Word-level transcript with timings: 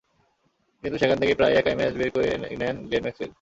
কিন্তু 0.83 0.97
সেখান 0.97 1.17
থেকে 1.21 1.33
প্রায় 1.35 1.53
একাই 1.53 1.75
ম্যাচ 1.75 1.93
বের 1.93 2.09
করে 2.15 2.27
নেন 2.53 2.75
গ্লেন 2.87 3.03
ম্যাক্সওয়েল। 3.03 3.29